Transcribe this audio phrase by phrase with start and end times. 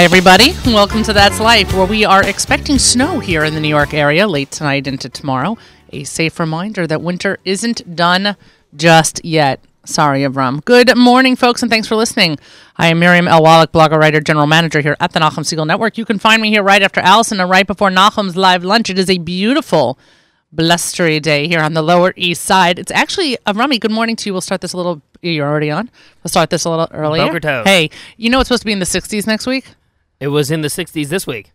[0.00, 0.54] Hi, everybody.
[0.64, 4.26] Welcome to That's Life, where we are expecting snow here in the New York area
[4.26, 5.58] late tonight into tomorrow.
[5.92, 8.34] A safe reminder that winter isn't done
[8.74, 9.62] just yet.
[9.84, 10.64] Sorry, Avram.
[10.64, 12.38] Good morning, folks, and thanks for listening.
[12.78, 13.42] I am Miriam L.
[13.42, 15.98] Wallach, blogger, writer, general manager here at the Nachum Segal Network.
[15.98, 18.88] You can find me here right after Allison and right before Nachum's live lunch.
[18.88, 19.98] It is a beautiful,
[20.50, 22.78] blustery day here on the Lower East Side.
[22.78, 24.32] It's actually, Avrami, good morning to you.
[24.32, 25.90] We'll start this a little, you're already on.
[26.24, 27.26] We'll start this a little earlier.
[27.26, 27.64] Boker Tov.
[27.66, 29.66] Hey, you know it's supposed to be in the 60s next week?
[30.20, 31.52] It was in the 60s this week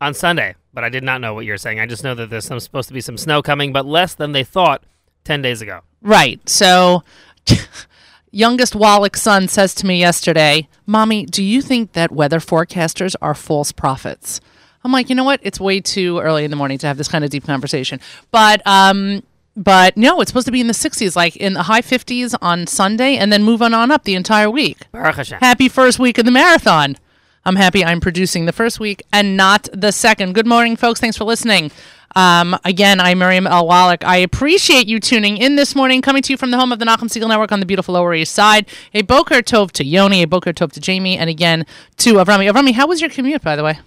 [0.00, 1.80] on Sunday, but I did not know what you were saying.
[1.80, 4.30] I just know that there's some, supposed to be some snow coming, but less than
[4.30, 4.84] they thought
[5.24, 5.80] 10 days ago.
[6.00, 6.46] Right.
[6.48, 7.02] So,
[8.30, 13.34] youngest Wallach's son says to me yesterday, Mommy, do you think that weather forecasters are
[13.34, 14.40] false prophets?
[14.84, 15.40] I'm like, you know what?
[15.42, 17.98] It's way too early in the morning to have this kind of deep conversation.
[18.30, 19.24] But, um,
[19.56, 22.68] but no, it's supposed to be in the 60s, like in the high 50s on
[22.68, 24.78] Sunday, and then moving on up the entire week.
[24.92, 25.40] Baruch Hashem.
[25.40, 26.96] Happy first week of the marathon.
[27.44, 30.34] I'm happy I'm producing the first week and not the second.
[30.34, 31.00] Good morning, folks.
[31.00, 31.70] Thanks for listening.
[32.16, 33.66] Um, again, I'm Miriam L.
[33.66, 34.04] Wallach.
[34.04, 36.84] I appreciate you tuning in this morning, coming to you from the home of the
[36.84, 38.66] Nachum Segal Network on the beautiful Lower East Side.
[38.94, 41.64] A Boker Tov to Yoni, a Boker Tov to Jamie, and again
[41.98, 42.50] to Avrami.
[42.50, 43.78] Avrami, how was your commute, by the way?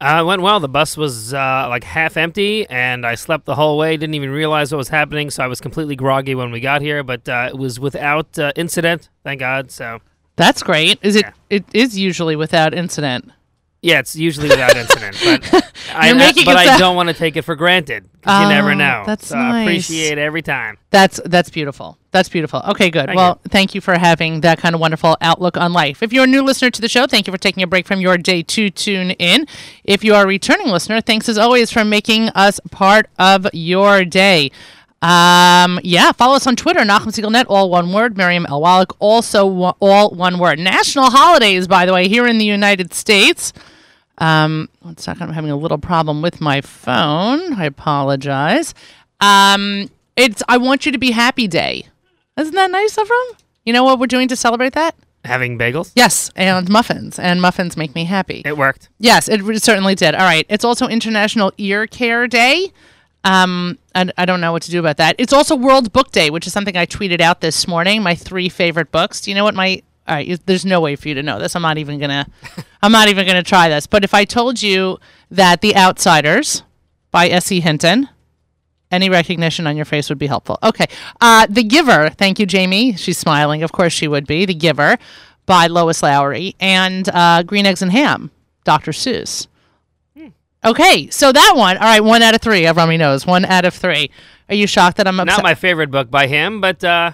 [0.00, 0.60] Uh, it went well.
[0.60, 3.96] The bus was uh, like half empty, and I slept the whole way.
[3.96, 7.02] Didn't even realize what was happening, so I was completely groggy when we got here.
[7.02, 9.72] But uh, it was without uh, incident, thank God.
[9.72, 10.00] So
[10.38, 10.98] That's great.
[11.02, 11.26] Is it?
[11.26, 11.32] Yeah.
[11.50, 13.30] It is usually without incident.
[13.82, 15.16] yeah, it's usually without incident.
[15.22, 15.44] But
[15.94, 16.12] I,
[16.44, 18.08] but I sound- don't want to take it for granted.
[18.22, 19.04] 'cause you Oh, never know.
[19.06, 20.76] that's so I appreciate every time.
[20.90, 21.96] That's that's beautiful.
[22.10, 22.60] That's beautiful.
[22.70, 23.06] Okay, good.
[23.06, 26.02] Thank well, thank you for having that kind of wonderful outlook on life.
[26.02, 28.00] If you're a new listener to the show, thank you for taking a break from
[28.00, 29.46] your day to tune in.
[29.84, 34.04] If you are a returning listener, thanks as always for making us part of your
[34.04, 34.50] day.
[35.00, 38.16] Um, yeah, follow us on Twitter, Nachum SegalNet, all one word.
[38.16, 38.60] Miriam L.
[38.60, 39.48] Wallach, also
[39.80, 40.58] all one word.
[40.58, 43.52] National holidays, by the way, here in the United States.
[44.18, 47.52] Um, one second, I'm having a little problem with my phone.
[47.54, 48.74] I apologize.
[49.20, 51.86] Um, it's I want you to be happy day.
[52.36, 53.30] Isn't that nice, Avram?
[53.64, 54.96] You know what we're doing to celebrate that?
[55.24, 58.42] Having bagels, Yes, and muffins, and muffins make me happy.
[58.44, 58.88] it worked.
[58.98, 60.14] Yes, it certainly did.
[60.14, 60.46] All right.
[60.48, 62.72] It's also International Ear Care Day.
[63.24, 65.16] Um, and I don't know what to do about that.
[65.18, 68.02] It's also World Book Day, which is something I tweeted out this morning.
[68.02, 69.20] My three favorite books.
[69.20, 69.82] Do you know what my?
[70.06, 71.54] All right, you- there's no way for you to know this.
[71.56, 72.26] I'm not even gonna.
[72.82, 73.86] I'm not even gonna try this.
[73.86, 74.98] But if I told you
[75.30, 76.62] that The Outsiders
[77.10, 77.60] by S.E.
[77.60, 78.08] Hinton,
[78.90, 80.58] any recognition on your face would be helpful.
[80.62, 80.86] Okay.
[81.20, 82.08] Uh, the Giver.
[82.10, 82.94] Thank you, Jamie.
[82.96, 83.62] She's smiling.
[83.62, 84.46] Of course she would be.
[84.46, 84.96] The Giver
[85.44, 88.30] by Lois Lowry and uh, Green Eggs and Ham,
[88.64, 88.92] Dr.
[88.92, 89.46] Seuss.
[90.64, 91.76] Okay, so that one.
[91.76, 92.62] All right, one out of three.
[92.62, 93.26] Avrami knows.
[93.26, 94.10] One out of three.
[94.48, 95.38] Are you shocked that I'm upset?
[95.38, 97.12] Not my favorite book by him, but uh,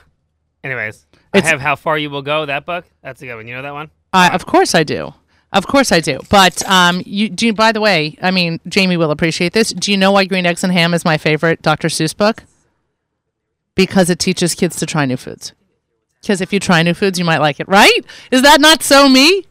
[0.63, 2.47] anyways, It's- I have How Far You Will Go.
[2.47, 2.85] That book.
[3.03, 3.47] That's a good one.
[3.49, 3.91] You know that one?
[4.13, 5.13] Uh, of course I do.
[5.53, 6.21] Of course I do.
[6.31, 7.53] But um, you do.
[7.53, 9.73] By the way, I mean Jamie will appreciate this.
[9.73, 11.89] Do you know why Green Eggs and Ham is my favorite Dr.
[11.89, 12.45] Seuss book?
[13.75, 15.53] Because it teaches kids to try new foods.
[16.21, 18.01] Because if you try new foods, you might like it, right?
[18.31, 19.47] Is that not so me?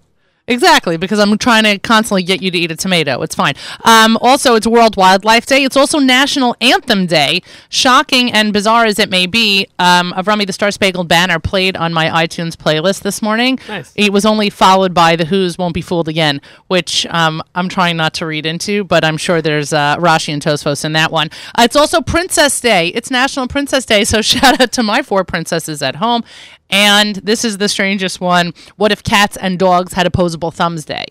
[0.45, 3.21] Exactly, because I'm trying to constantly get you to eat a tomato.
[3.21, 3.53] It's fine.
[3.85, 5.63] Um, also, it's World Wildlife Day.
[5.63, 7.41] It's also National Anthem Day.
[7.69, 11.93] Shocking and bizarre as it may be, um, Avrami the Star Spangled Banner played on
[11.93, 13.57] my iTunes playlist this morning.
[13.69, 13.93] Nice.
[13.95, 17.95] It was only followed by The Who's Won't Be Fooled Again, which um, I'm trying
[17.95, 21.29] not to read into, but I'm sure there's uh, Rashi and Tosfos in that one.
[21.57, 22.89] Uh, it's also Princess Day.
[22.89, 26.25] It's National Princess Day, so shout out to my four princesses at home.
[26.73, 28.51] And this is the strangest one.
[28.77, 31.05] What if cats and dogs had opposable thumbs day?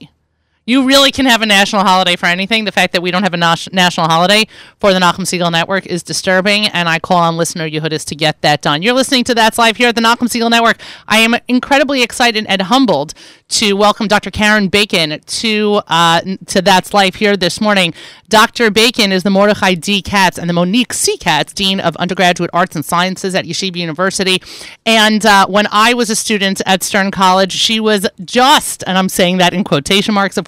[0.65, 2.67] You really can have a national holiday for anything.
[2.67, 4.47] The fact that we don't have a nas- national holiday
[4.79, 8.41] for the Nachum Segal Network is disturbing, and I call on listener Yehudis to get
[8.43, 8.81] that done.
[8.81, 10.79] You're listening to That's Life here at the Nachum Siegel Network.
[11.09, 13.13] I am incredibly excited and humbled
[13.49, 14.31] to welcome Dr.
[14.31, 17.93] Karen Bacon to uh, to That's Life here this morning.
[18.29, 18.71] Dr.
[18.71, 20.01] Bacon is the Mordechai D.
[20.01, 21.19] Katz and the Monique C.
[21.19, 24.41] Katz Dean of Undergraduate Arts and Sciences at Yeshiva University.
[24.87, 29.11] And uh, when I was a student at Stern College, she was just, and I'm
[29.11, 30.47] saying that in quotation marks, of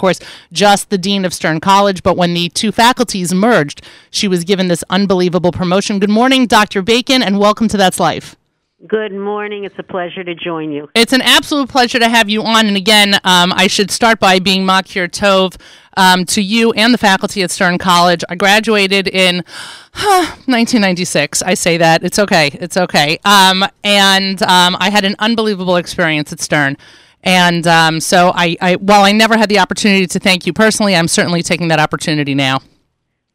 [0.53, 2.03] just the Dean of Stern College.
[2.03, 5.99] But when the two faculties merged, she was given this unbelievable promotion.
[5.99, 6.83] Good morning, Dr.
[6.83, 8.37] Bacon, and welcome to That's Life.
[8.87, 9.65] Good morning.
[9.65, 10.91] It's a pleasure to join you.
[10.95, 12.67] It's an absolute pleasure to have you on.
[12.67, 15.59] And again, um, I should start by being Makir Tov
[15.97, 18.23] um, to you and the faculty at Stern College.
[18.29, 21.43] I graduated in 1996.
[21.43, 22.05] I say that.
[22.05, 22.51] It's okay.
[22.61, 23.19] It's okay.
[23.25, 26.77] Um, and um, I had an unbelievable experience at Stern.
[27.25, 30.95] And um, so, I, I, while I never had the opportunity to thank you personally,
[30.95, 32.61] I'm certainly taking that opportunity now.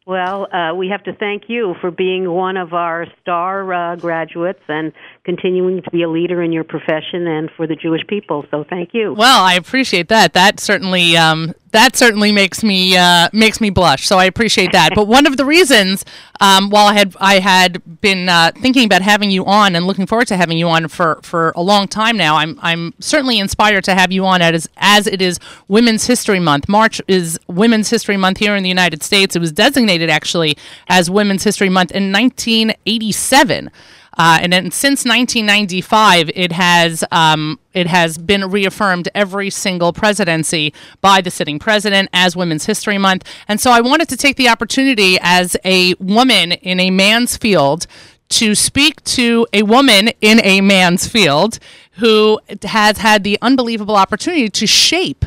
[0.06, 4.62] Well, uh, we have to thank you for being one of our star uh, graduates
[4.66, 4.92] and
[5.24, 8.44] continuing to be a leader in your profession and for the Jewish people.
[8.50, 9.12] So thank you.
[9.14, 10.32] Well, I appreciate that.
[10.32, 14.06] That certainly um, that certainly makes me uh, makes me blush.
[14.06, 14.92] So I appreciate that.
[14.94, 16.04] but one of the reasons,
[16.40, 20.06] um, while I had I had been uh, thinking about having you on and looking
[20.06, 23.84] forward to having you on for, for a long time now, I'm I'm certainly inspired
[23.84, 25.38] to have you on as as it is
[25.68, 26.68] Women's History Month.
[26.68, 29.36] March is Women's History Month here in the United States.
[29.36, 30.56] It was designated actually
[30.88, 33.70] as Women's History Month in 1987.
[34.18, 40.74] Uh, and then since 1995, it has um, it has been reaffirmed every single presidency
[41.00, 43.24] by the sitting president as Women's History Month.
[43.46, 47.86] And so I wanted to take the opportunity as a woman in a man's field
[48.30, 51.58] to speak to a woman in a man's field
[51.92, 55.24] who has had the unbelievable opportunity to shape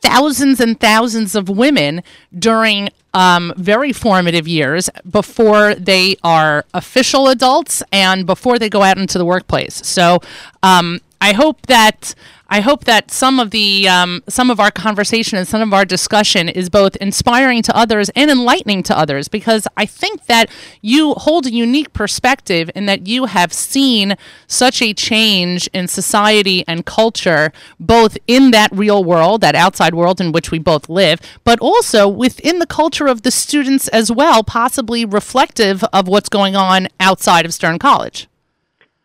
[0.00, 2.02] thousands and thousands of women
[2.36, 8.98] during um, very formative years before they are official adults and before they go out
[8.98, 9.74] into the workplace.
[9.86, 10.20] So
[10.62, 12.14] um, I hope that
[12.48, 15.84] I hope that some of the um, some of our conversation and some of our
[15.84, 20.48] discussion is both inspiring to others and enlightening to others because I think that
[20.80, 24.16] you hold a unique perspective in that you have seen
[24.46, 30.20] such a change in society and culture both in that real world that outside world
[30.20, 34.44] in which we both live but also within the culture of the students as well
[34.44, 38.28] possibly reflective of what's going on outside of Stern College.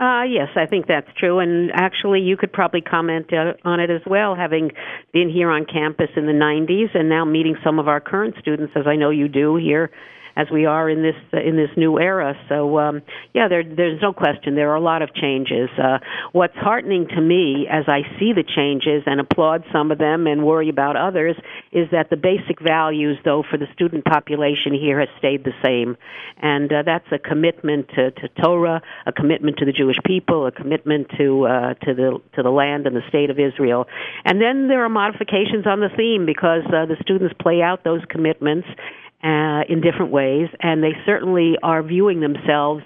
[0.01, 1.37] Uh, yes, I think that's true.
[1.37, 4.71] And actually, you could probably comment uh, on it as well, having
[5.13, 8.73] been here on campus in the 90s and now meeting some of our current students,
[8.75, 9.91] as I know you do here
[10.35, 12.35] as we are in this uh, in this new era.
[12.49, 13.01] So um,
[13.33, 15.69] yeah, there, there's no question there are a lot of changes.
[15.77, 15.99] Uh,
[16.31, 20.45] what's heartening to me as I see the changes and applaud some of them and
[20.45, 21.35] worry about others
[21.71, 25.97] is that the basic values, though, for the student population here has stayed the same,
[26.41, 30.51] and uh, that's a commitment to, to Torah, a commitment to the Jewish people, a
[30.51, 33.85] commitment to uh, to the to the land and the state of Israel.
[34.25, 38.01] And then there are modifications on the theme because uh, the students play out those
[38.09, 38.67] commitments
[39.23, 42.83] uh, in different ways, and they certainly are viewing themselves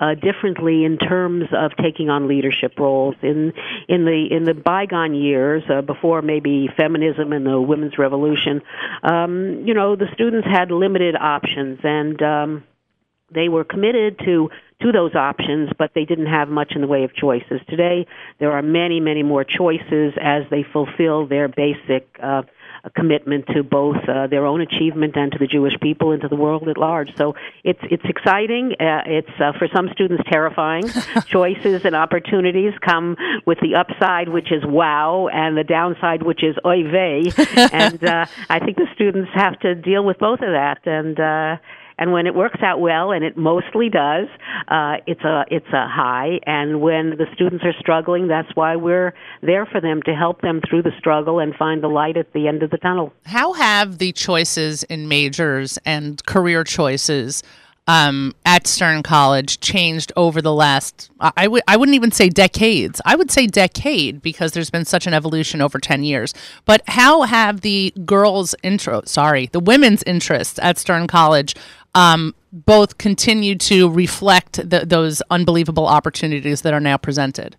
[0.00, 3.14] uh, differently in terms of taking on leadership roles.
[3.22, 3.52] In
[3.88, 8.62] in the in the bygone years, uh, before maybe feminism and the women's revolution,
[9.02, 12.64] um, you know, the students had limited options, and um,
[13.32, 14.50] they were committed to
[14.82, 17.60] to those options, but they didn't have much in the way of choices.
[17.68, 18.06] Today,
[18.38, 22.42] there are many, many more choices as they fulfill their basic uh,
[22.86, 26.28] a commitment to both uh, their own achievement and to the Jewish people and to
[26.28, 27.14] the world at large.
[27.16, 27.34] So
[27.64, 28.72] it's it's exciting.
[28.78, 30.84] Uh, it's uh, for some students terrifying.
[31.26, 36.56] Choices and opportunities come with the upside, which is wow, and the downside, which is
[36.64, 37.24] oy vey.
[37.72, 40.86] and uh, I think the students have to deal with both of that.
[40.86, 41.56] And uh,
[41.98, 44.28] and when it works out well, and it mostly does,
[44.68, 46.40] uh, it's a it's a high.
[46.46, 50.60] And when the students are struggling, that's why we're there for them to help them
[50.68, 53.12] through the struggle and find the light at the end of the tunnel.
[53.24, 57.42] How have the choices in majors and career choices?
[57.86, 63.00] Um, at Stern College changed over the last I w- I wouldn't even say decades.
[63.04, 66.34] I would say decade because there's been such an evolution over 10 years.
[66.64, 71.54] But how have the girls' intro, sorry, the women's interests at Stern College
[71.94, 77.56] um, both continue to reflect the, those unbelievable opportunities that are now presented?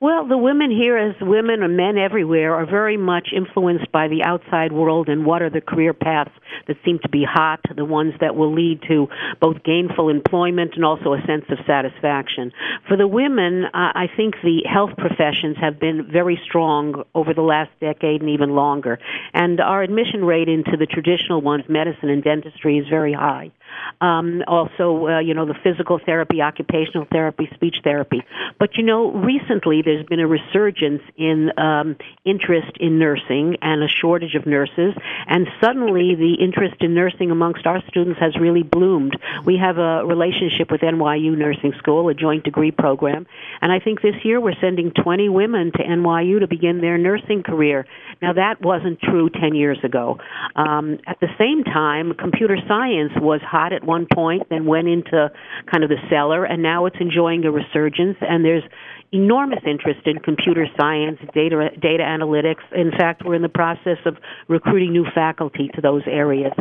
[0.00, 4.24] Well, the women here, as women and men everywhere, are very much influenced by the
[4.24, 6.32] outside world and what are the career paths
[6.66, 9.08] that seem to be hot, the ones that will lead to
[9.40, 12.52] both gainful employment and also a sense of satisfaction.
[12.88, 17.42] For the women, uh, I think the health professions have been very strong over the
[17.42, 18.98] last decade and even longer.
[19.32, 23.52] And our admission rate into the traditional ones, medicine and dentistry, is very high.
[24.00, 28.22] Um, also, uh, you know, the physical therapy, occupational therapy, speech therapy.
[28.58, 33.88] But you know, recently there's been a resurgence in um, interest in nursing and a
[33.88, 34.94] shortage of nurses,
[35.26, 39.16] and suddenly the interest in nursing amongst our students has really bloomed.
[39.44, 43.26] We have a relationship with NYU Nursing School, a joint degree program,
[43.60, 47.42] and I think this year we're sending 20 women to NYU to begin their nursing
[47.42, 47.86] career.
[48.22, 50.18] Now that wasn't true 10 years ago.
[50.56, 55.30] Um, at the same time, computer science was hot at one point, then went into
[55.70, 58.16] kind of the cellar, and now it's enjoying a resurgence.
[58.20, 58.64] And there's
[59.12, 62.62] enormous interest in computer science, data, data analytics.
[62.74, 64.16] In fact, we're in the process of
[64.48, 66.52] recruiting new faculty to those areas.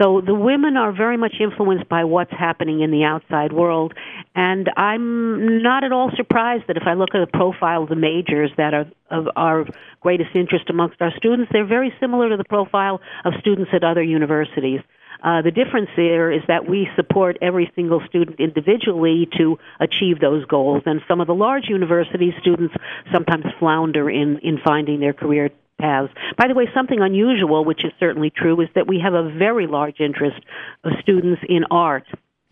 [0.00, 3.94] So the women are very much influenced by what's happening in the outside world.
[4.34, 7.96] And I'm not at all surprised that if I look at the profile of the
[7.96, 9.64] majors that are of our
[10.00, 14.02] greatest interest amongst our students, they're very similar to the profile of students at other
[14.02, 14.80] universities.
[15.22, 20.44] Uh, the difference there is that we support every single student individually to achieve those
[20.46, 20.82] goals.
[20.86, 22.74] And some of the large university students
[23.12, 26.12] sometimes flounder in, in finding their career paths.
[26.36, 29.66] By the way, something unusual, which is certainly true, is that we have a very
[29.66, 30.38] large interest
[30.84, 32.04] of students in art.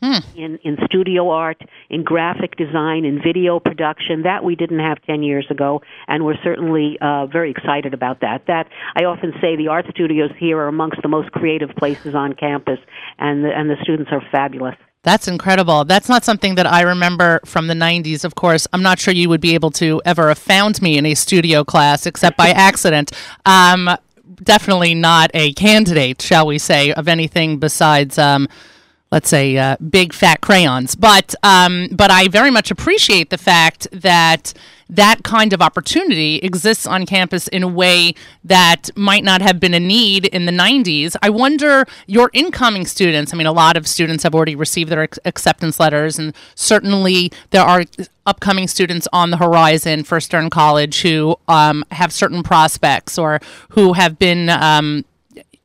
[0.03, 0.19] Hmm.
[0.37, 5.23] In, in studio art, in graphic design, in video production, that we didn't have 10
[5.23, 8.43] years ago, and we're certainly uh, very excited about that.
[8.47, 12.35] That I often say the art studios here are amongst the most creative places on
[12.35, 12.79] campus,
[13.19, 14.75] and the, and the students are fabulous.
[15.03, 15.85] That's incredible.
[15.85, 18.25] That's not something that I remember from the 90s.
[18.25, 21.07] Of course, I'm not sure you would be able to ever have found me in
[21.07, 23.13] a studio class except by accident.
[23.47, 23.89] Um,
[24.43, 28.19] definitely not a candidate, shall we say, of anything besides.
[28.19, 28.49] Um,
[29.11, 30.95] let's say uh, big fat crayons.
[30.95, 34.53] But um, but I very much appreciate the fact that
[34.89, 39.75] that kind of opportunity exists on campus in a way that might not have been
[39.75, 41.17] a need in the 90s.
[41.23, 43.35] I wonder your incoming students.
[43.35, 47.65] I mean, a lot of students have already received their acceptance letters, and certainly there
[47.65, 47.85] are
[48.27, 53.95] upcoming students on the horizon for Stern College who um, have certain prospects or who
[53.95, 54.49] have been.
[54.49, 55.05] Um,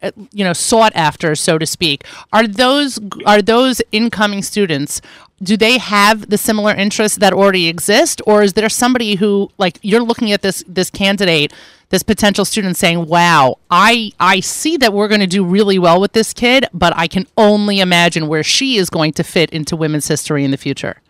[0.01, 2.03] Uh, you know sought after so to speak.
[2.33, 5.01] Are those are those incoming students
[5.43, 8.21] do they have the similar interests that already exist?
[8.27, 11.53] Or is there somebody who like you're looking at this this candidate
[11.89, 15.99] this potential student saying wow i i see that we're going to do really well
[15.99, 19.75] with this kid but i can only imagine where she is going to fit into
[19.75, 21.01] women's history in the future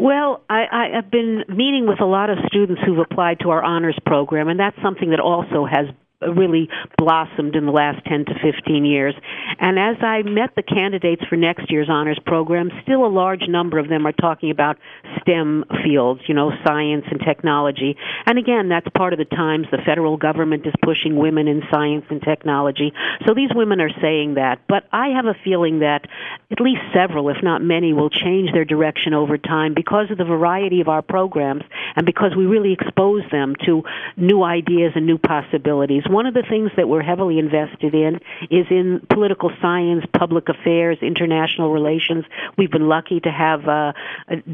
[0.00, 3.62] well, I, I have been meeting with a lot of students who've applied to our
[3.62, 5.86] honors program, and that's something that also has
[6.20, 9.14] really blossomed in the last 10 to 15 years.
[9.60, 13.78] And as I met the candidates for next year's honors program, still a large number
[13.78, 14.78] of them are talking about
[15.20, 17.96] STEM fields, you know, science and technology.
[18.26, 22.04] And again, that's part of the times the federal government is pushing women in science
[22.10, 22.92] and technology.
[23.26, 24.60] So these women are saying that.
[24.68, 26.06] But I have a feeling that
[26.50, 30.24] at least several, if not many, will change their direction over time because of the
[30.24, 31.62] variety of our programs
[31.94, 33.82] and because we really expose them to
[34.16, 36.02] new ideas and new possibilities.
[36.08, 40.96] One of the things that we're heavily invested in is in political science, public affairs,
[41.02, 42.24] international relations.
[42.56, 43.92] We've been lucky to have uh,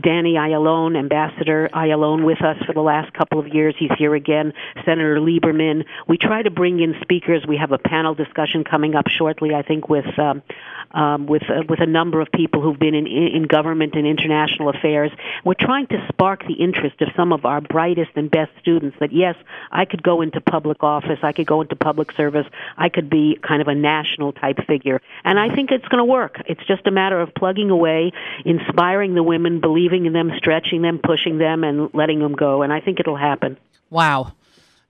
[0.00, 3.76] Danny Ayalon, Ambassador Ayalon, with us for the last couple of years.
[3.78, 4.52] He's here again.
[4.84, 5.84] Senator Lieberman.
[6.08, 7.46] We try to bring in speakers.
[7.46, 10.42] We have a panel discussion coming up shortly, I think, with um,
[10.90, 14.70] um, with uh, with a number of people who've been in in government and international
[14.70, 15.10] affairs.
[15.44, 18.96] We're trying to spark the interest of some of our brightest and best students.
[19.00, 19.36] That yes,
[19.70, 21.18] I could go into public office.
[21.22, 22.46] I go into public service.
[22.76, 25.00] I could be kind of a national type figure.
[25.24, 26.42] And I think it's going to work.
[26.46, 28.12] It's just a matter of plugging away,
[28.44, 32.62] inspiring the women, believing in them, stretching them, pushing them, and letting them go.
[32.62, 33.58] And I think it'll happen.
[33.90, 34.32] Wow.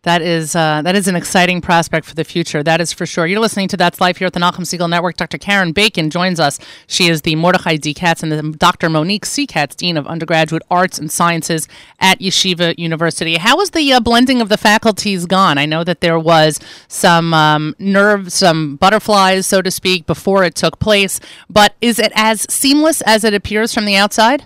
[0.04, 2.62] That is uh, that is an exciting prospect for the future.
[2.62, 3.26] That is for sure.
[3.26, 5.16] You're listening to That's Life here at the Nachum Segal Network.
[5.16, 5.38] Dr.
[5.38, 6.58] Karen Bacon joins us.
[6.87, 7.94] She is the Mordechai D.
[7.94, 8.90] Katz and the Dr.
[8.90, 9.46] Monique C.
[9.46, 11.68] Katz, Dean of Undergraduate Arts and Sciences
[12.00, 13.37] at Yeshiva University.
[13.37, 15.56] How has the uh, blending of the faculties gone?
[15.56, 20.54] I know that there was some um, nerves, some butterflies, so to speak, before it
[20.54, 21.18] took place.
[21.49, 24.44] But is it as seamless as it appears from the outside?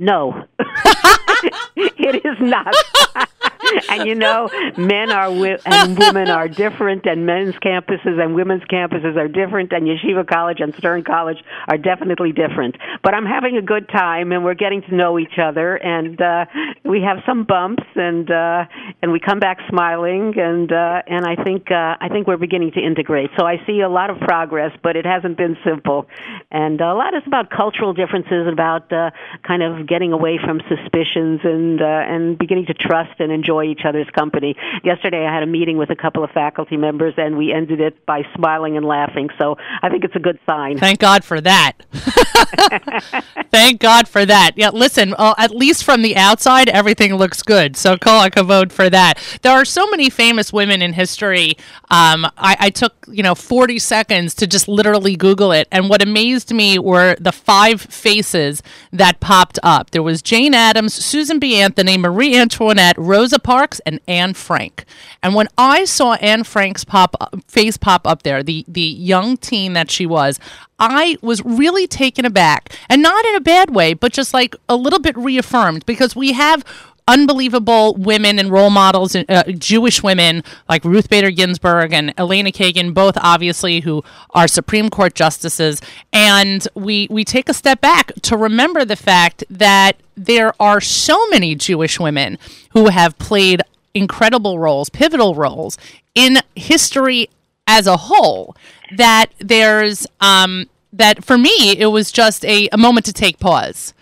[0.00, 0.44] No,
[1.98, 2.74] it is not.
[3.90, 8.62] and you know, men are wi- and women are different, and men's campuses and women's
[8.64, 12.76] campuses are different, and Yeshiva College and Stern College are definitely different.
[13.02, 16.46] But I'm having a good time, and we're getting to know each other, and uh,
[16.84, 18.64] we have some bumps, and uh,
[19.02, 22.72] and we come back smiling, and uh, and I think uh, I think we're beginning
[22.72, 23.30] to integrate.
[23.38, 26.06] So I see a lot of progress, but it hasn't been simple,
[26.50, 29.10] and a lot is about cultural differences, about uh,
[29.46, 33.82] kind of getting away from suspicions, and uh, and beginning to trust and enjoy each
[33.86, 34.54] other's company.
[34.84, 38.04] Yesterday, I had a meeting with a couple of faculty members, and we ended it
[38.06, 39.28] by smiling and laughing.
[39.38, 40.78] So I think it's a good sign.
[40.78, 41.74] Thank God for that.
[43.50, 44.52] Thank God for that.
[44.56, 47.76] Yeah, listen, uh, at least from the outside, everything looks good.
[47.76, 49.18] So call a vote for that.
[49.42, 51.56] There are so many famous women in history.
[51.90, 56.02] Um, I, I took you know 40 seconds to just literally Google it, and what
[56.02, 59.90] amazed me were the five faces that popped up.
[59.90, 61.57] There was Jane Addams, Susan B.
[61.60, 64.84] Anthony, Marie Antoinette, Rosa Parks and Anne Frank.
[65.22, 67.16] And when I saw Anne Frank's pop
[67.48, 70.38] face pop up there, the the young teen that she was,
[70.78, 74.76] I was really taken aback, and not in a bad way, but just like a
[74.76, 76.64] little bit reaffirmed because we have
[77.08, 82.94] unbelievable women and role models, uh, Jewish women like Ruth Bader Ginsburg and Elena Kagan,
[82.94, 85.80] both obviously who are Supreme Court justices.
[86.12, 91.26] And we, we take a step back to remember the fact that there are so
[91.30, 92.38] many Jewish women
[92.70, 93.62] who have played
[93.94, 95.78] incredible roles, pivotal roles
[96.14, 97.30] in history
[97.66, 98.54] as a whole
[98.96, 103.94] that there's um, that for me it was just a, a moment to take pause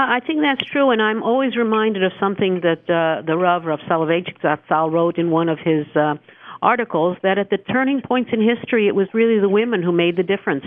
[0.00, 3.80] I think that's true, and I'm always reminded of something that uh, the Rav Rav
[3.80, 6.14] Soloveitchik Zatzal wrote in one of his uh,
[6.62, 10.16] articles that at the turning points in history, it was really the women who made
[10.16, 10.64] the difference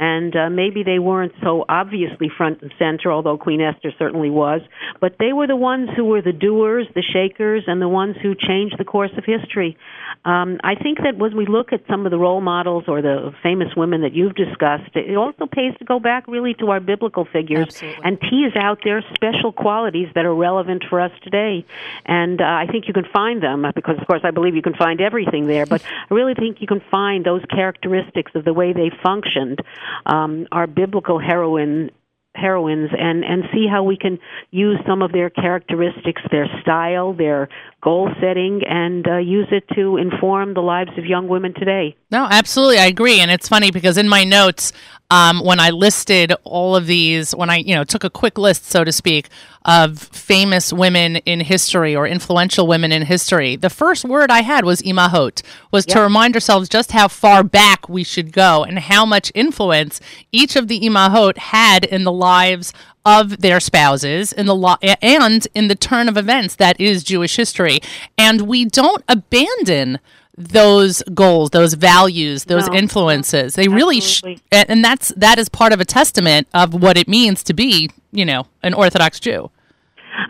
[0.00, 4.62] and uh, maybe they weren't so obviously front and center, although Queen Esther certainly was.
[4.98, 8.34] But they were the ones who were the doers, the shakers, and the ones who
[8.34, 9.76] changed the course of history.
[10.24, 13.34] Um, I think that when we look at some of the role models or the
[13.42, 17.26] famous women that you've discussed, it also pays to go back really to our biblical
[17.30, 18.04] figures Absolutely.
[18.04, 21.66] and tease out their special qualities that are relevant for us today.
[22.06, 24.74] And uh, I think you can find them because, of course, I believe you can
[24.74, 25.66] find everything there.
[25.66, 29.60] But I really think you can find those characteristics of the way they functioned
[30.06, 31.90] um, our biblical heroine
[32.34, 34.18] heroines and and see how we can
[34.52, 37.48] use some of their characteristics their style their
[37.82, 41.96] goal setting and uh, use it to inform the lives of young women today.
[42.10, 44.72] No, absolutely, I agree, and it's funny because in my notes,
[45.10, 48.66] um, when I listed all of these, when I you know took a quick list,
[48.66, 49.28] so to speak,
[49.64, 54.64] of famous women in history or influential women in history, the first word I had
[54.64, 59.04] was imahot, was to remind ourselves just how far back we should go and how
[59.04, 60.00] much influence
[60.32, 62.72] each of the imahot had in the lives
[63.04, 67.36] of their spouses in the law and in the turn of events that is Jewish
[67.36, 67.80] history,
[68.16, 69.98] and we don't abandon
[70.38, 72.74] those goals, those values, those No.
[72.74, 73.54] influences.
[73.54, 74.22] They really, sh-
[74.52, 77.90] and and that's that is part of a testament of what it means to be,
[78.12, 79.50] you know, an Orthodox Jew.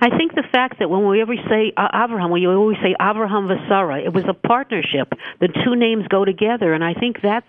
[0.00, 2.94] I think the fact that when we ever say uh, Abraham, when you always say
[3.00, 5.12] Abraham Vasara, it was a partnership.
[5.40, 7.46] The two names go together, and I think that's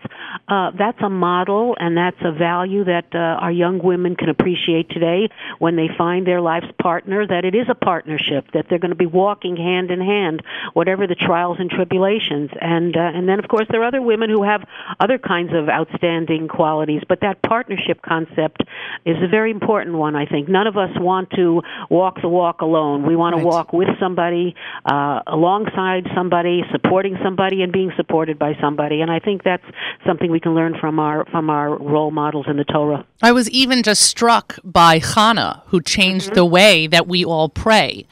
[0.48, 4.90] uh, that's a model and that's a value that uh, our young women can appreciate
[4.90, 5.30] today
[5.60, 7.28] when they find their life's partner.
[7.28, 10.42] That it is a partnership, that they're going to be walking hand in hand,
[10.74, 12.50] whatever the trials and tribulations.
[12.60, 14.64] And uh, and then of course there are other women who have
[15.00, 18.64] other kinds of outstanding qualities, but that partnership concept
[19.06, 20.16] is a very important one.
[20.16, 23.06] I think none of us want to walk the walk alone.
[23.06, 23.42] We want Right.
[23.42, 29.02] to walk with somebody, uh, alongside somebody, supporting somebody, and being supported by somebody.
[29.02, 29.64] And I think that's
[30.08, 33.06] something we can learn from our from our role models in the Torah.
[33.22, 38.06] I was even just struck by Hannah, who changed the way that we all pray.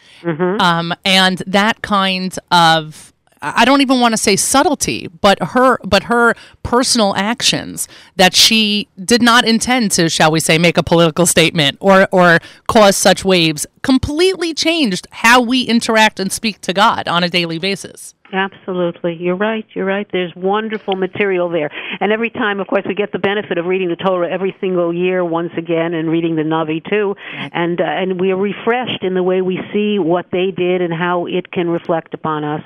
[0.59, 6.03] Um, and that kind of I don't even want to say subtlety, but her but
[6.03, 11.25] her personal actions that she did not intend to, shall we say, make a political
[11.25, 17.07] statement or or cause such waves completely changed how we interact and speak to God
[17.07, 18.13] on a daily basis.
[18.31, 19.15] Absolutely.
[19.15, 19.65] You're right.
[19.73, 20.07] You're right.
[20.11, 21.71] There's wonderful material there.
[21.99, 24.93] And every time, of course, we get the benefit of reading the Torah every single
[24.93, 27.15] year once again and reading the Navi too.
[27.33, 30.93] And, uh, and we are refreshed in the way we see what they did and
[30.93, 32.61] how it can reflect upon us.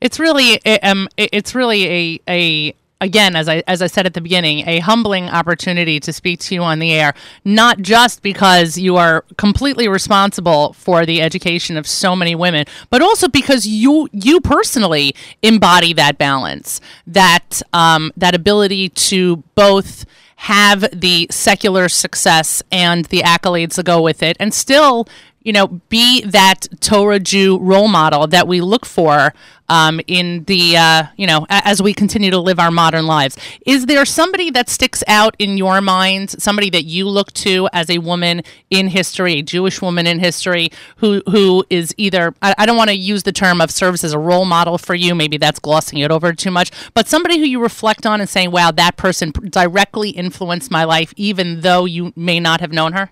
[0.00, 4.06] It's really eh, um it- it's really a a again as I as I said
[4.06, 7.14] at the beginning a humbling opportunity to speak to you on the air
[7.44, 13.00] not just because you are completely responsible for the education of so many women but
[13.00, 20.04] also because you you personally embody that balance that um that ability to both
[20.42, 25.06] have the secular success and the accolades that go with it and still
[25.48, 29.32] you know, be that Torah Jew role model that we look for
[29.70, 33.38] um, in the, uh, you know, as we continue to live our modern lives.
[33.64, 37.88] Is there somebody that sticks out in your mind, somebody that you look to as
[37.88, 42.66] a woman in history, a Jewish woman in history, who who is either, I, I
[42.66, 45.38] don't want to use the term of serves as a role model for you, maybe
[45.38, 48.70] that's glossing it over too much, but somebody who you reflect on and saying, wow,
[48.72, 53.10] that person directly influenced my life, even though you may not have known her?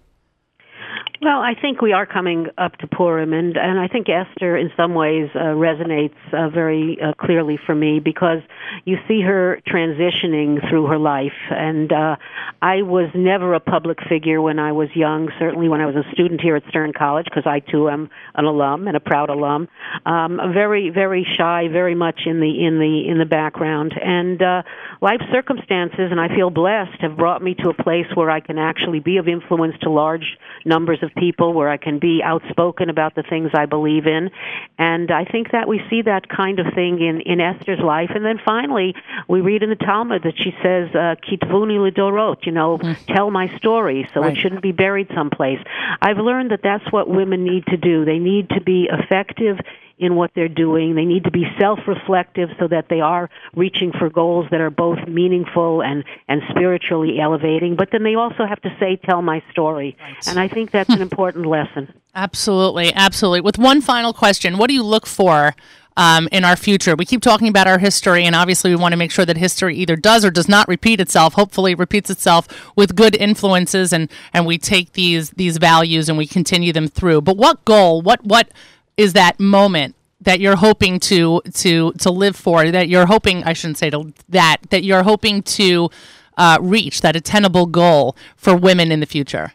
[1.27, 4.71] Well, I think we are coming up to Purim, and and I think Esther, in
[4.77, 8.43] some ways, uh, resonates uh, very uh, clearly for me because
[8.85, 12.15] you see her transitioning through her life, and uh,
[12.63, 15.29] I was never a public figure when I was young.
[15.37, 18.45] Certainly, when I was a student here at Stern College, because I too am an
[18.45, 19.67] alum and a proud alum.
[20.05, 24.63] Um, very, very shy, very much in the in the in the background, and uh,
[25.01, 28.59] life circumstances, and I feel blessed, have brought me to a place where I can
[28.59, 33.15] actually be of influence to large numbers of people, where I can be outspoken about
[33.15, 34.31] the things I believe in,
[34.79, 38.25] and I think that we see that kind of thing in in Esther's life, and
[38.25, 38.95] then finally
[39.29, 43.49] we read in the Talmud that she says, uh, "Kitvuni lidorot," you know, tell my
[43.57, 44.37] story, so Right.
[44.37, 45.61] it shouldn't be buried someplace.
[46.03, 48.05] I've learned that that's what women need to do.
[48.05, 49.59] They need to be effective
[49.99, 50.95] in what they're doing.
[50.95, 54.99] They need to be self-reflective so that they are reaching for goals that are both
[55.09, 57.77] meaningful and and spiritually elevating.
[57.77, 61.03] But then they also have to say, "Tell my story," and I think that's an
[61.09, 61.93] important lesson.
[62.15, 63.41] Absolutely, absolutely.
[63.43, 65.55] With one final question, what do you look for
[65.97, 66.95] um, in our future.
[66.95, 69.77] We keep talking about our history, and obviously, we want to make sure that history
[69.77, 71.35] either does or does not repeat itself.
[71.35, 76.19] Hopefully, it repeats itself with good influences, and and we take these these values and
[76.19, 77.23] we continue them through.
[77.23, 78.03] But what goal?
[78.03, 78.51] What what
[78.97, 82.71] is that moment that you're hoping to to to live for?
[82.71, 85.91] That you're hoping I shouldn't say to that that you're hoping to
[86.37, 89.53] uh, reach that attainable goal for women in the future.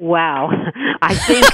[0.00, 0.50] Wow.
[1.02, 1.46] I think,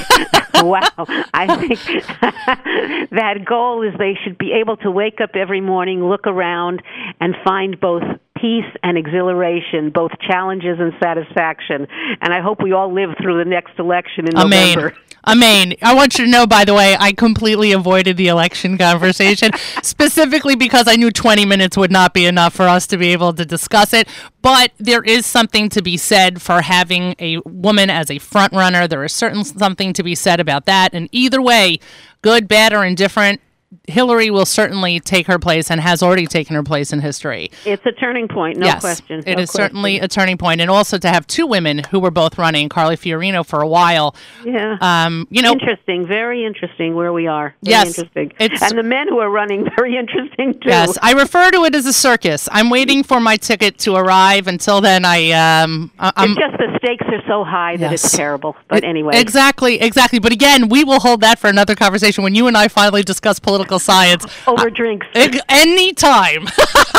[0.64, 1.06] wow.
[1.34, 1.80] I think
[3.10, 6.82] that goal is they should be able to wake up every morning, look around,
[7.20, 8.02] and find both
[8.36, 11.88] peace and exhilaration, both challenges and satisfaction.
[12.20, 14.74] And I hope we all live through the next election in Amen.
[14.74, 14.96] November.
[15.28, 15.74] Amen.
[15.82, 19.50] I want you to know, by the way, I completely avoided the election conversation
[19.82, 23.32] specifically because I knew 20 minutes would not be enough for us to be able
[23.32, 24.06] to discuss it.
[24.40, 28.86] But there is something to be said for having a woman as a front runner.
[28.86, 30.94] There is certain something to be said about that.
[30.94, 31.80] And either way,
[32.22, 33.40] good, bad, or indifferent,
[33.88, 37.50] Hillary will certainly take her place and has already taken her place in history.
[37.64, 39.20] It's a turning point, no yes, question.
[39.26, 39.64] It no is question.
[39.70, 42.96] certainly a turning point, and also to have two women who were both running, Carly
[42.96, 44.14] Fiorina for a while.
[44.44, 44.76] Yeah.
[44.80, 47.54] Um, you know, interesting, very interesting where we are.
[47.62, 48.32] Very Yes, interesting.
[48.38, 50.68] and the men who are running, very interesting too.
[50.68, 52.48] Yes, I refer to it as a circus.
[52.52, 54.46] I'm waiting for my ticket to arrive.
[54.46, 58.04] Until then, I um, I'm it's just the stakes are so high that Yes.
[58.04, 58.56] it's terrible.
[58.68, 60.18] But anyway, exactly, exactly.
[60.18, 63.38] But again, we will hold that for another conversation when you and I finally discuss
[63.38, 64.24] political science.
[64.46, 65.06] over drinks.
[65.48, 66.48] Anytime.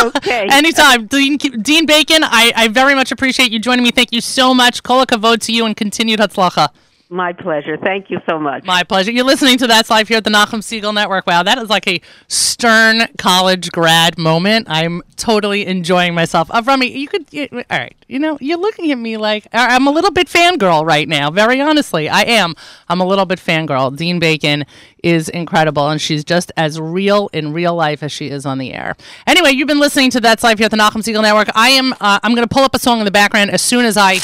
[0.02, 0.48] Okay.
[0.52, 1.08] Anytime.
[1.08, 3.92] Dean, Dean Bacon, I, I very much appreciate you joining me.
[3.92, 4.84] Thank you so much.
[4.84, 6.70] Kol to you and continued hatzlacha.
[7.10, 7.78] My pleasure.
[7.78, 8.65] Thank you so much.
[8.65, 9.12] My pleasure.
[9.12, 11.26] You're listening to That's Life here at the Nachum Segal Network.
[11.26, 14.67] Wow, that is like a stern college grad moment.
[14.70, 16.52] I'm totally enjoying myself.
[16.52, 19.74] Uh, Rami, you could, you, all right, you know, you're looking at me like I-
[19.76, 21.32] I'm a little bit fangirl right now.
[21.32, 22.56] Very honestly, I am.
[22.89, 23.96] I'm a little bit fangirl.
[23.96, 24.65] Dean Bacon
[25.02, 28.74] is incredible, and she's just as real in real life as she is on the
[28.74, 28.98] air.
[29.26, 31.48] Anyway, you've been listening to That's Life here at the Nachum Segal Network.
[31.56, 33.86] I am, uh, I'm going to pull up a song in the background as soon
[33.86, 34.15] as I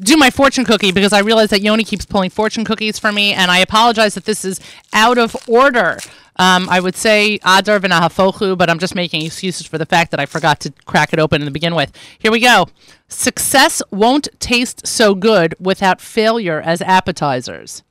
[0.00, 3.32] do my fortune cookie because I realize that Yoni keeps pulling fortune cookies for me,
[3.32, 4.60] and I apologize that this is
[4.92, 5.98] out of order.
[6.36, 10.20] Um, I would say Adar v'nahafochu, but I'm just making excuses for the fact that
[10.20, 11.92] I forgot to crack it open to begin with.
[12.18, 12.66] Here we go.
[13.08, 17.82] Success won't taste so good without failure as appetizers.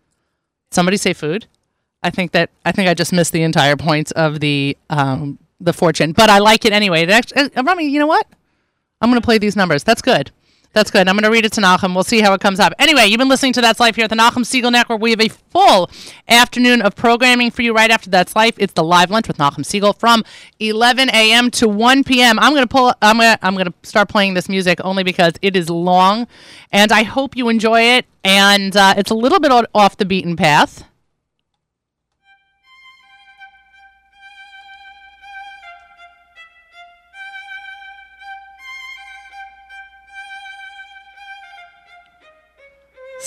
[0.72, 1.46] Somebody say food.
[2.02, 5.74] I think that I think I just missed the entire point of the um, the
[5.74, 7.04] fortune, but I like it anyway.
[7.04, 8.26] It actually, uh, Rami, you know what?
[9.02, 9.84] I'm going to play these numbers.
[9.84, 10.32] That's good.
[10.72, 11.08] That's good.
[11.08, 11.96] I'm going to read it to Nachum.
[11.96, 12.74] We'll see how it comes up.
[12.78, 15.02] Anyway, you've been listening to That's Life here at the Nachum Segal Network.
[15.02, 15.90] We have a full
[16.28, 18.54] afternoon of programming for you right after That's Life.
[18.60, 20.24] It's the live lunch with Nachum Segal from
[20.60, 21.50] 11 a.m.
[21.52, 22.38] to 1 p.m.
[22.38, 22.94] I'm going to pull.
[23.02, 23.36] I'm going.
[23.36, 26.28] to I'm going to start playing this music only because it is long,
[26.72, 28.06] and I hope you enjoy it.
[28.24, 30.89] And uh, it's a little bit off the beaten path.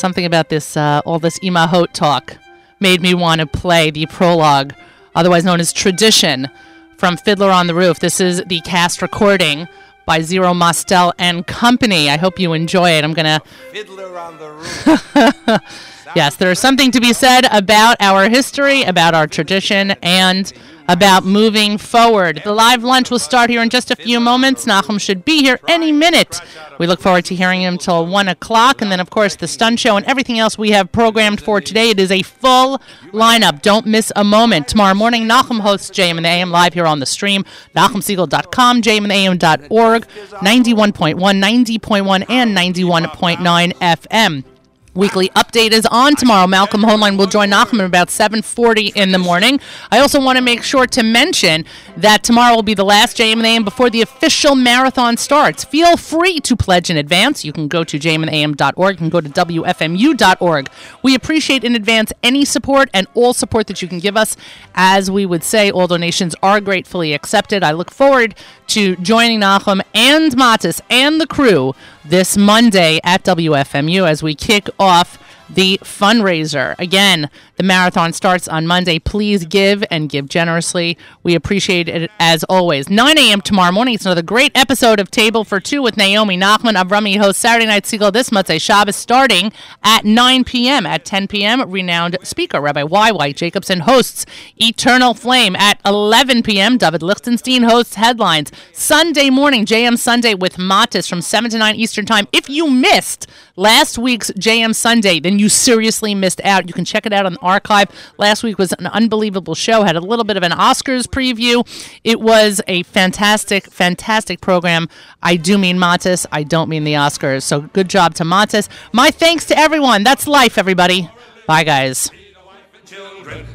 [0.02, 2.36] Something about this, uh, all this Imahot talk,
[2.80, 4.74] made me want to play the prologue,
[5.14, 6.48] otherwise known as Tradition,
[6.96, 8.00] from Fiddler on the Roof.
[8.00, 9.68] This is the cast recording
[10.04, 12.10] by Zero Mostel and Company.
[12.10, 13.04] I hope you enjoy it.
[13.04, 15.60] I'm going to Fiddler on the roof.
[16.14, 20.52] Yes, there is something to be said about our history, about our tradition, and
[20.88, 22.42] about moving forward.
[22.44, 24.64] The live lunch will start here in just a few moments.
[24.66, 26.40] Nachum should be here any minute.
[26.78, 29.78] We look forward to hearing him till 1 o'clock, and then, of course, the stunt
[29.78, 31.90] show and everything else we have programmed for today.
[31.90, 32.80] It is a full
[33.12, 33.62] lineup.
[33.62, 34.68] Don't miss a moment.
[34.68, 37.44] Tomorrow morning, Nachum hosts JM and the AM live here on the stream,
[37.76, 44.44] nachumsegal.com, jmandtheam.org, 91.1, 90.1, and 91.9 FM.
[44.94, 46.46] Weekly update is on tomorrow.
[46.46, 49.58] Malcolm Hoenlein will join Nachum at about 7:40 in the morning.
[49.90, 51.64] I also want to make sure to mention
[51.96, 55.64] that tomorrow will be the last JM before the official marathon starts.
[55.64, 57.42] Feel free to pledge in advance.
[57.42, 58.94] You can go to jmandam.org.
[58.94, 60.68] You can go to wfmu.org.
[61.02, 64.36] We appreciate in advance any support and all support that you can give us.
[64.74, 67.64] As we would say, all donations are gratefully accepted.
[67.64, 68.34] I look forward
[68.68, 71.74] to joining Nachum and Matis and the crew
[72.04, 75.18] this Monday at WFMU as we kick off
[75.54, 76.74] the fundraiser.
[76.78, 78.98] Again, the marathon starts on Monday.
[78.98, 80.98] Please give and give generously.
[81.22, 82.88] We appreciate it as always.
[82.88, 83.40] 9 a.m.
[83.40, 83.94] tomorrow morning.
[83.94, 86.74] It's another great episode of Table for Two with Naomi Nachman.
[86.74, 90.86] Avrami hosts Saturday Night Segal this Motzei Shabbos starting at 9 p.m.
[90.86, 93.12] At 10 p.m., renowned speaker Rabbi Y.
[93.12, 95.54] White Jacobson hosts Eternal Flame.
[95.56, 98.50] At 11 p.m., David Lichtenstein hosts Headlines.
[98.72, 102.26] Sunday morning, JM Sunday with Matis from 7 to 9 Eastern Time.
[102.32, 106.68] If you missed last week's JM Sunday, then you you seriously missed out.
[106.68, 107.88] You can check it out on the archive.
[108.16, 109.82] Last week was an unbelievable show.
[109.82, 111.66] Had a little bit of an Oscars preview.
[112.04, 114.88] It was a fantastic, fantastic program.
[115.20, 116.24] I do mean Matis.
[116.30, 117.42] I don't mean the Oscars.
[117.42, 118.68] So good job to Matis.
[118.92, 120.04] My thanks to everyone.
[120.04, 121.10] That's life, everybody.
[121.46, 122.08] Bye, guys.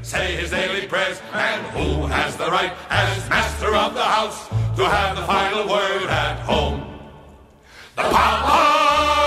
[0.01, 4.85] say his daily prayers, and who has the right, as master of the house, to
[4.85, 6.99] have the final word at home?
[7.95, 9.26] The Papa!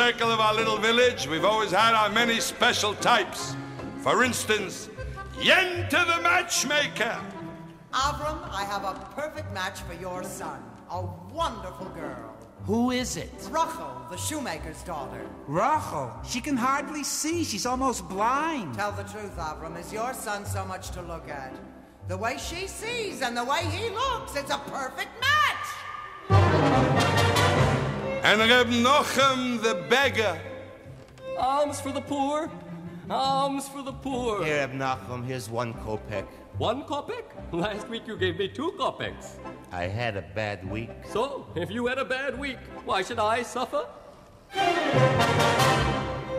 [0.00, 3.54] Circle of our little village, we've always had our many special types.
[3.98, 4.88] For instance,
[5.34, 7.20] Yenta the matchmaker.
[7.92, 10.58] Avram, I have a perfect match for your son.
[10.90, 11.02] A
[11.34, 12.34] wonderful girl.
[12.64, 13.30] Who is it?
[13.50, 15.22] Rachel, the shoemaker's daughter.
[15.46, 16.10] Rachel.
[16.26, 17.44] She can hardly see.
[17.44, 18.76] She's almost blind.
[18.76, 19.78] Tell the truth, Avram.
[19.78, 21.52] Is your son so much to look at?
[22.08, 25.79] The way she sees and the way he looks, it's a perfect match.
[28.22, 30.38] And Reb Nachum the beggar.
[31.38, 32.50] Alms for the poor.
[33.08, 34.44] Alms for the poor.
[34.44, 36.26] Here, Reb Nachum, here's one kopeck.
[36.58, 37.24] One kopeck?
[37.50, 39.38] Last week you gave me two kopecks.
[39.72, 40.90] I had a bad week.
[41.08, 43.86] So, if you had a bad week, why should I suffer?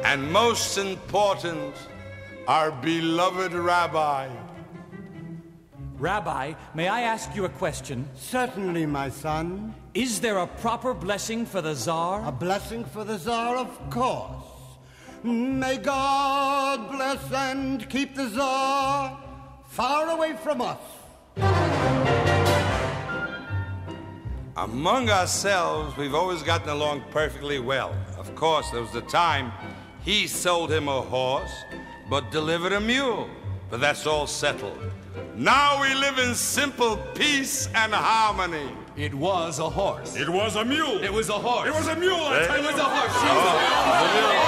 [0.04, 1.74] And most important,
[2.48, 4.30] our beloved rabbi.
[5.98, 8.08] Rabbi, may I ask you a question?
[8.14, 9.74] Certainly, my son.
[9.94, 12.26] Is there a proper blessing for the Tsar?
[12.26, 14.46] A blessing for the Tsar, of course.
[15.22, 19.22] May God bless and keep the Tsar
[19.68, 20.80] far away from us.
[24.56, 27.94] Among ourselves, we've always gotten along perfectly well.
[28.18, 29.52] Of course, there was the time
[30.06, 31.52] he sold him a horse,
[32.10, 33.30] but delivered a mule.
[33.70, 34.80] But that's all settled.
[35.36, 38.72] Now we live in simple peace and harmony.
[38.98, 40.16] It was a horse.
[40.18, 41.02] It was a mule.
[41.02, 41.68] It was a horse.
[41.68, 42.14] It was a mule.
[42.16, 42.68] I tell It you.
[42.68, 44.42] was a horse.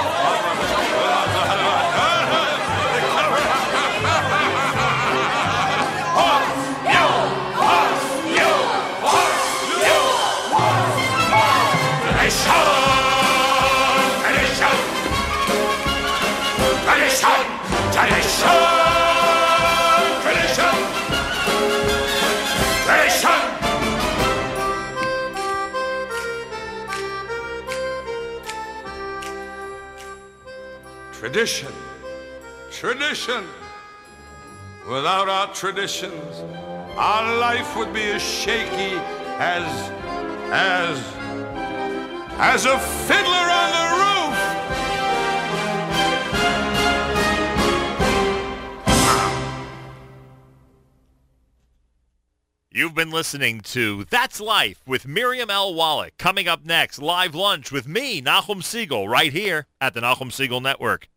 [31.34, 31.74] Tradition.
[32.70, 33.44] Tradition.
[34.88, 36.44] Without our traditions,
[36.96, 38.94] our life would be as shaky
[39.40, 39.90] as,
[40.52, 40.96] as,
[42.38, 44.14] as a fiddler on the roof.
[52.70, 55.74] You've been listening to That's Life with Miriam L.
[55.74, 56.16] Wallach.
[56.16, 60.62] Coming up next, live lunch with me, Nahum Segal, right here at the Nahum Segal
[60.62, 61.08] Network.